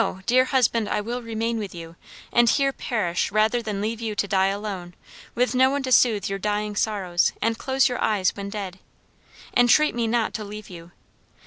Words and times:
dear 0.25 0.45
husband, 0.45 0.89
I 0.89 0.99
will 0.99 1.21
remain 1.21 1.59
with 1.59 1.75
you, 1.75 1.95
and 2.33 2.49
here 2.49 2.73
perish 2.73 3.31
rather 3.31 3.61
than 3.61 3.81
leave 3.81 4.01
you 4.01 4.15
to 4.15 4.27
die 4.27 4.47
alone, 4.47 4.95
with 5.35 5.53
no 5.53 5.69
one 5.69 5.83
to 5.83 5.91
soothe 5.91 6.27
your 6.27 6.39
dying 6.39 6.75
sorrows, 6.75 7.33
and 7.39 7.55
close 7.55 7.87
your 7.87 8.01
eyes 8.01 8.35
when 8.35 8.49
dead. 8.49 8.79
Entreat 9.55 9.93
me 9.93 10.07
not 10.07 10.33
to 10.33 10.43
leave 10.43 10.71
you. 10.71 10.89